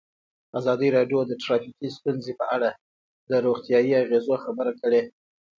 [0.59, 2.69] ازادي راډیو د ټرافیکي ستونزې په اړه
[3.29, 5.01] د روغتیایي اغېزو خبره کړې.